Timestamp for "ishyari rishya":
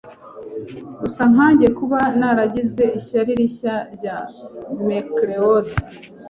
2.99-3.75